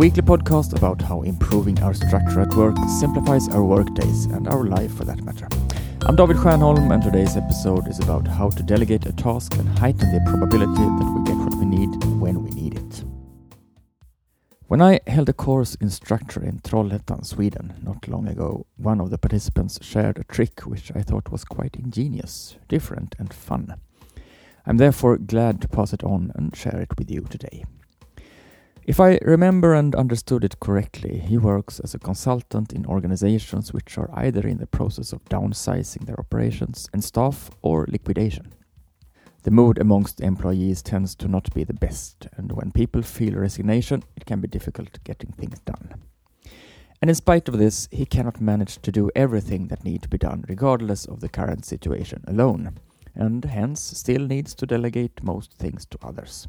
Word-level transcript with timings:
weekly 0.00 0.22
podcast 0.22 0.74
about 0.74 1.02
how 1.02 1.20
improving 1.20 1.78
our 1.82 1.92
structure 1.92 2.40
at 2.40 2.54
work 2.54 2.74
simplifies 2.98 3.50
our 3.50 3.62
workdays 3.62 4.24
and 4.24 4.48
our 4.48 4.64
life 4.64 4.94
for 4.96 5.04
that 5.04 5.22
matter. 5.24 5.46
I'm 6.06 6.16
David 6.16 6.38
Stjernholm, 6.38 6.90
and 6.90 7.02
today's 7.02 7.36
episode 7.36 7.86
is 7.86 7.98
about 7.98 8.26
how 8.26 8.48
to 8.48 8.62
delegate 8.62 9.04
a 9.04 9.12
task 9.12 9.56
and 9.58 9.68
heighten 9.78 10.10
the 10.10 10.22
probability 10.24 10.72
that 10.72 11.14
we 11.14 11.24
get 11.26 11.36
what 11.36 11.54
we 11.56 11.66
need 11.66 12.02
when 12.18 12.42
we 12.42 12.48
need 12.48 12.78
it. 12.78 13.04
When 14.68 14.80
I 14.80 15.00
held 15.06 15.28
a 15.28 15.34
course 15.34 15.74
in 15.74 15.90
structure 15.90 16.42
in 16.42 16.60
Trollhättan, 16.60 17.26
Sweden, 17.26 17.74
not 17.82 18.08
long 18.08 18.26
ago, 18.26 18.64
one 18.78 19.02
of 19.02 19.10
the 19.10 19.18
participants 19.18 19.78
shared 19.82 20.16
a 20.16 20.24
trick 20.24 20.60
which 20.60 20.90
I 20.94 21.02
thought 21.02 21.30
was 21.30 21.44
quite 21.44 21.76
ingenious, 21.76 22.56
different, 22.68 23.16
and 23.18 23.34
fun. 23.34 23.74
I'm 24.64 24.78
therefore 24.78 25.18
glad 25.18 25.60
to 25.60 25.68
pass 25.68 25.92
it 25.92 26.02
on 26.02 26.32
and 26.34 26.56
share 26.56 26.80
it 26.80 26.96
with 26.96 27.10
you 27.10 27.26
today. 27.28 27.64
If 28.90 28.98
I 28.98 29.20
remember 29.22 29.74
and 29.74 29.94
understood 29.94 30.42
it 30.42 30.58
correctly, 30.58 31.20
he 31.20 31.38
works 31.38 31.78
as 31.78 31.94
a 31.94 32.00
consultant 32.00 32.72
in 32.72 32.84
organizations 32.86 33.72
which 33.72 33.96
are 33.96 34.10
either 34.14 34.44
in 34.44 34.58
the 34.58 34.66
process 34.66 35.12
of 35.12 35.24
downsizing 35.26 36.06
their 36.06 36.18
operations 36.18 36.88
and 36.92 37.04
staff 37.04 37.52
or 37.62 37.86
liquidation. 37.88 38.52
The 39.44 39.52
mood 39.52 39.78
amongst 39.78 40.20
employees 40.20 40.82
tends 40.82 41.14
to 41.14 41.28
not 41.28 41.54
be 41.54 41.62
the 41.62 41.72
best, 41.72 42.26
and 42.36 42.50
when 42.50 42.72
people 42.72 43.02
feel 43.02 43.34
resignation, 43.34 44.02
it 44.16 44.26
can 44.26 44.40
be 44.40 44.48
difficult 44.48 44.98
getting 45.04 45.30
things 45.34 45.60
done. 45.60 45.94
And 47.00 47.08
in 47.08 47.14
spite 47.14 47.48
of 47.48 47.58
this, 47.58 47.86
he 47.92 48.04
cannot 48.04 48.40
manage 48.40 48.82
to 48.82 48.90
do 48.90 49.08
everything 49.14 49.68
that 49.68 49.84
needs 49.84 50.02
to 50.02 50.08
be 50.08 50.18
done, 50.18 50.44
regardless 50.48 51.04
of 51.04 51.20
the 51.20 51.28
current 51.28 51.64
situation, 51.64 52.24
alone, 52.26 52.72
and 53.14 53.44
hence 53.44 53.80
still 53.80 54.26
needs 54.26 54.52
to 54.56 54.66
delegate 54.66 55.22
most 55.22 55.52
things 55.52 55.86
to 55.86 55.98
others. 56.02 56.48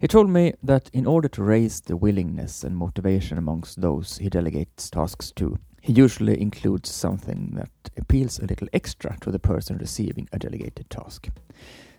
He 0.00 0.08
told 0.08 0.30
me 0.30 0.54
that 0.62 0.88
in 0.94 1.06
order 1.06 1.28
to 1.28 1.42
raise 1.42 1.82
the 1.82 1.96
willingness 1.96 2.64
and 2.64 2.74
motivation 2.74 3.36
amongst 3.36 3.82
those 3.82 4.16
he 4.16 4.30
delegates 4.30 4.88
tasks 4.88 5.30
to, 5.32 5.58
he 5.82 5.92
usually 5.92 6.40
includes 6.40 6.90
something 6.90 7.52
that 7.56 7.70
appeals 7.98 8.38
a 8.38 8.46
little 8.46 8.68
extra 8.72 9.18
to 9.20 9.30
the 9.30 9.38
person 9.38 9.76
receiving 9.76 10.26
a 10.32 10.38
delegated 10.38 10.88
task. 10.88 11.28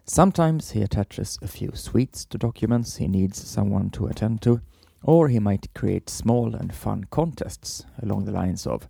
Sometimes 0.05 0.71
he 0.71 0.81
attaches 0.81 1.37
a 1.43 1.47
few 1.47 1.71
sweets 1.75 2.25
to 2.25 2.39
documents 2.39 2.95
he 2.95 3.07
needs 3.07 3.47
someone 3.47 3.91
to 3.91 4.07
attend 4.07 4.41
to, 4.41 4.61
or 5.03 5.27
he 5.27 5.39
might 5.39 5.71
create 5.75 6.09
small 6.09 6.55
and 6.55 6.73
fun 6.73 7.03
contests 7.11 7.85
along 8.01 8.25
the 8.25 8.31
lines 8.31 8.65
of 8.65 8.89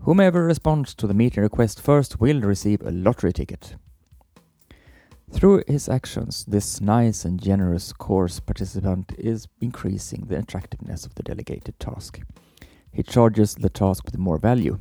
Whomever 0.00 0.44
responds 0.44 0.94
to 0.94 1.06
the 1.06 1.14
meeting 1.14 1.42
request 1.42 1.80
first 1.80 2.20
will 2.20 2.40
receive 2.40 2.80
a 2.80 2.90
lottery 2.90 3.32
ticket, 3.32 3.76
through 5.32 5.62
his 5.66 5.88
actions, 5.88 6.44
this 6.46 6.80
nice 6.80 7.24
and 7.24 7.40
generous 7.40 7.92
course 7.92 8.40
participant 8.40 9.12
is 9.16 9.48
increasing 9.60 10.26
the 10.26 10.38
attractiveness 10.38 11.06
of 11.06 11.14
the 11.14 11.22
delegated 11.22 11.78
task. 11.78 12.20
He 12.92 13.02
charges 13.02 13.54
the 13.54 13.70
task 13.70 14.04
with 14.04 14.18
more 14.18 14.38
value. 14.38 14.78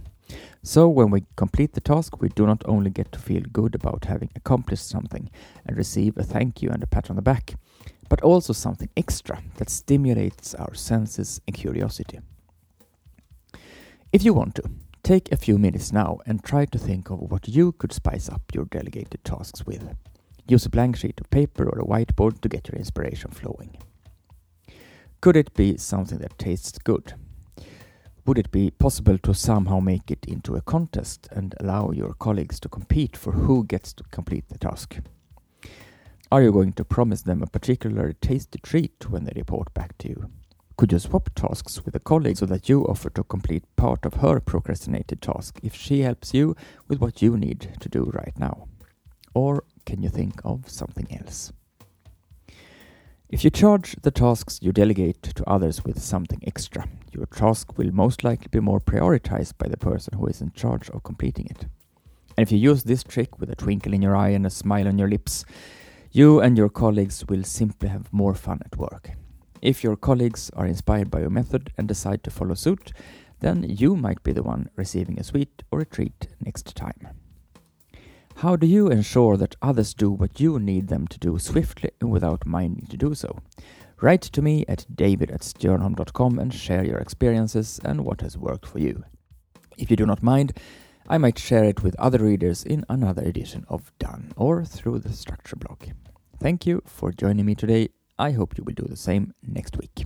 So, 0.64 0.90
when 0.90 1.12
we 1.12 1.26
complete 1.36 1.74
the 1.74 1.82
task, 1.82 2.22
we 2.22 2.30
do 2.30 2.46
not 2.46 2.64
only 2.66 2.90
get 2.90 3.12
to 3.12 3.20
feel 3.20 3.44
good 3.54 3.76
about 3.76 4.06
having 4.06 4.30
accomplished 4.36 4.88
something 4.88 5.30
and 5.66 5.78
receive 5.78 6.18
a 6.18 6.24
thank 6.24 6.62
you 6.62 6.70
and 6.70 6.84
a 6.84 6.88
pat 6.88 7.10
on 7.10 7.16
the 7.16 7.22
back, 7.22 7.56
but 8.10 8.22
also 8.22 8.52
something 8.52 8.90
extra 8.98 9.42
that 9.58 9.70
stimulates 9.70 10.54
our 10.56 10.74
senses 10.74 11.40
and 11.48 11.56
curiosity. 11.56 12.20
If 14.12 14.26
you 14.26 14.34
want 14.34 14.56
to, 14.56 14.64
take 15.04 15.32
a 15.32 15.38
few 15.38 15.58
minutes 15.58 15.92
now 15.92 16.18
and 16.26 16.44
try 16.44 16.66
to 16.66 16.78
think 16.78 17.10
of 17.10 17.20
what 17.20 17.48
you 17.48 17.72
could 17.74 17.94
spice 17.94 18.28
up 18.28 18.42
your 18.54 18.66
delegated 18.66 19.24
tasks 19.24 19.66
with. 19.66 19.96
Use 20.50 20.66
a 20.66 20.70
blank 20.70 20.98
sheet 20.98 21.22
of 21.22 21.30
paper 21.30 21.70
or 21.70 21.80
a 21.80 21.86
whiteboard 21.86 22.42
to 22.42 22.50
get 22.50 22.68
your 22.68 22.80
inspiration 22.80 23.30
flowing. 23.30 23.78
Could 25.22 25.38
it 25.38 25.54
be 25.54 25.78
something 25.78 26.18
that 26.18 26.40
tastes 26.40 26.80
good? 26.80 27.14
Would 28.26 28.40
it 28.40 28.50
be 28.50 28.72
possible 28.72 29.20
to 29.20 29.34
somehow 29.36 29.80
make 29.80 30.10
it 30.10 30.26
into 30.26 30.56
a 30.56 30.62
contest 30.62 31.28
and 31.32 31.54
allow 31.60 31.92
your 31.92 32.16
colleagues 32.16 32.60
to 32.62 32.70
compete 32.70 33.16
for 33.16 33.32
who 33.32 33.64
gets 33.64 33.94
to 33.94 34.04
complete 34.12 34.50
the 34.50 34.58
task? 34.58 34.98
Are 36.32 36.42
you 36.42 36.52
going 36.52 36.74
to 36.74 36.84
promise 36.84 37.22
them 37.22 37.44
a 37.44 37.48
particularly 37.48 38.16
tasty 38.16 38.60
treat 38.64 39.08
when 39.08 39.26
they 39.26 39.34
report 39.36 39.72
back 39.76 39.98
to 40.00 40.10
you? 40.10 40.32
Could 40.78 40.92
you 40.92 41.00
swap 41.00 41.30
tasks 41.36 41.86
with 41.86 41.94
a 41.94 42.00
colleague 42.00 42.38
so 42.38 42.48
that 42.48 42.70
you 42.70 42.86
offer 42.86 43.12
to 43.12 43.24
complete 43.24 43.66
part 43.76 44.04
of 44.04 44.16
her 44.16 44.40
procrastinated 44.40 45.22
task 45.22 45.60
if 45.62 45.76
she 45.76 46.02
helps 46.02 46.34
you 46.34 46.56
with 46.88 47.00
what 47.00 47.22
you 47.22 47.38
need 47.38 47.76
to 47.80 47.90
do 47.90 48.10
right 48.16 48.34
now? 48.40 48.68
Or 49.34 49.64
can 49.90 50.04
you 50.04 50.10
think 50.10 50.40
of 50.46 50.70
something 50.70 51.08
else? 51.20 51.52
If 53.28 53.44
you 53.44 53.50
charge 53.50 53.96
the 54.04 54.12
tasks 54.12 54.60
you 54.62 54.72
delegate 54.72 55.24
to 55.24 55.50
others 55.50 55.84
with 55.84 56.00
something 56.00 56.42
extra, 56.46 56.88
your 57.12 57.26
task 57.26 57.76
will 57.78 57.92
most 57.92 58.24
likely 58.24 58.50
be 58.52 58.60
more 58.60 58.80
prioritized 58.80 59.58
by 59.58 59.68
the 59.68 59.78
person 59.78 60.16
who 60.16 60.28
is 60.28 60.42
in 60.42 60.52
charge 60.52 60.92
of 60.92 61.02
completing 61.04 61.48
it. 61.48 61.62
And 62.38 62.46
if 62.46 62.52
you 62.52 62.60
use 62.60 62.84
this 62.84 63.04
trick 63.04 63.40
with 63.40 63.50
a 63.50 63.56
twinkle 63.56 63.94
in 63.94 64.04
your 64.04 64.16
eye 64.16 64.30
and 64.30 64.46
a 64.46 64.52
smile 64.52 64.88
on 64.88 65.00
your 65.00 65.10
lips, 65.10 65.44
you 66.12 66.40
and 66.40 66.56
your 66.56 66.70
colleagues 66.70 67.26
will 67.28 67.44
simply 67.44 67.90
have 67.90 68.14
more 68.14 68.36
fun 68.36 68.60
at 68.66 68.78
work. 68.78 69.12
If 69.62 69.84
your 69.84 69.96
colleagues 69.96 70.52
are 70.56 70.68
inspired 70.68 71.10
by 71.10 71.22
your 71.22 71.32
method 71.32 71.72
and 71.78 71.88
decide 71.88 72.24
to 72.24 72.32
follow 72.32 72.54
suit, 72.54 72.94
then 73.40 73.64
you 73.64 73.96
might 73.96 74.22
be 74.22 74.34
the 74.34 74.44
one 74.44 74.70
receiving 74.76 75.20
a 75.20 75.24
sweet 75.24 75.64
or 75.72 75.80
a 75.80 75.86
treat 75.86 76.28
next 76.42 76.76
time. 76.76 76.99
How 78.40 78.56
do 78.56 78.66
you 78.66 78.88
ensure 78.88 79.36
that 79.36 79.58
others 79.62 79.94
do 79.94 80.10
what 80.10 80.40
you 80.40 80.60
need 80.60 80.88
them 80.88 81.10
to 81.10 81.20
do 81.20 81.38
swiftly 81.40 81.92
and 82.00 82.10
without 82.10 82.46
minding 82.46 82.86
to 82.86 82.96
do 82.96 83.14
so? 83.14 83.40
Write 84.00 84.22
to 84.22 84.42
me 84.42 84.64
at 84.66 84.86
david 84.96 85.30
at 85.30 85.42
stjernholm.com 85.42 86.40
and 86.40 86.54
share 86.54 86.86
your 86.86 87.00
experiences 87.00 87.82
and 87.84 88.06
what 88.06 88.22
has 88.22 88.38
worked 88.38 88.66
for 88.66 88.80
you. 88.80 89.04
If 89.78 89.92
you 89.92 89.98
do 89.98 90.06
not 90.06 90.24
mind, 90.24 90.54
I 91.10 91.18
might 91.18 91.38
share 91.38 91.66
it 91.66 91.84
with 91.84 92.00
other 92.00 92.20
readers 92.20 92.64
in 92.64 92.86
another 92.88 93.24
edition 93.24 93.66
of 93.68 93.92
Done 94.00 94.32
or 94.38 94.64
through 94.64 95.00
the 95.00 95.12
structure 95.12 95.58
blog. 95.58 95.90
Thank 96.40 96.66
you 96.66 96.82
for 96.86 97.12
joining 97.12 97.46
me 97.46 97.56
today. 97.56 97.90
I 98.18 98.32
hope 98.32 98.58
you 98.58 98.64
will 98.64 98.74
do 98.74 98.88
the 98.88 98.96
same 98.96 99.34
next 99.46 99.76
week. 99.76 100.06